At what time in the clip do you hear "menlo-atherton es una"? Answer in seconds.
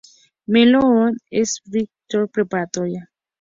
0.47-1.81